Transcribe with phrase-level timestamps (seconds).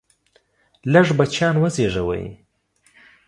[0.93, 2.23] لږ بچیان وزیږوئ!